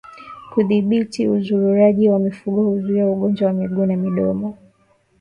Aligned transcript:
Kudhibiti 0.51 1.21
uzururaji 1.35 2.05
wa 2.11 2.19
mifugo 2.19 2.59
huzuia 2.65 3.07
ugonjwa 3.07 3.47
wa 3.47 3.53
miguu 3.53 3.85
na 3.85 3.95
midomo 3.97 4.57